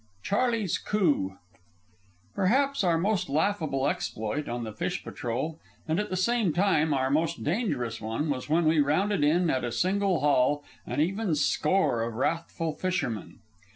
[0.23, 1.37] V CHARLEY'S COUP
[2.33, 7.11] Perhaps our most laughable exploit on the fish patrol, and at the same time our
[7.11, 12.01] most dangerous one, was when we rounded in, at a single haul, an even score
[12.01, 13.41] of wrathful fishermen.